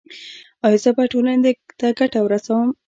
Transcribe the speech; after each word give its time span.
ایا 0.65 0.77
زه 0.83 0.89
به 0.97 1.03
ټولنې 1.13 1.51
ته 1.79 1.87
ګټه 1.99 2.19
ورسوم؟ 2.23 2.67